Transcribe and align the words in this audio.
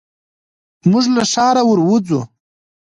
موږ 0.89 1.05
له 1.15 1.23
ښاره 1.31 1.63
ور 1.65 1.79
وځو. 1.83 2.21